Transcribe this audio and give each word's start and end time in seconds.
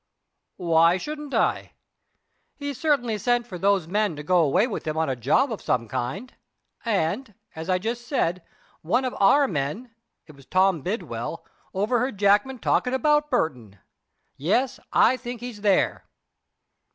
"Why 0.57 0.97
shouldn't 0.97 1.35
I? 1.35 1.73
He 2.55 2.73
certainly 2.73 3.19
sent 3.19 3.45
for 3.45 3.59
those 3.59 3.87
men 3.87 4.15
to 4.15 4.23
go 4.23 4.37
away 4.39 4.65
with 4.65 4.87
him 4.87 4.97
on 4.97 5.09
a 5.09 5.15
job 5.15 5.51
of 5.51 5.61
some 5.61 5.87
kind; 5.87 6.33
and, 6.83 7.35
as 7.55 7.69
I 7.69 7.77
just 7.77 8.07
said, 8.07 8.43
one 8.81 9.05
of 9.05 9.15
our 9.19 9.47
men 9.47 9.93
it 10.25 10.35
was 10.35 10.47
Tom 10.47 10.81
Bidwell 10.81 11.45
overheard 11.75 12.17
Jackman 12.17 12.57
talkin' 12.57 12.95
about 12.95 13.29
Burton. 13.29 13.77
Yes, 14.37 14.79
I 14.91 15.17
think 15.17 15.39
he's 15.39 15.61
there." 15.61 16.05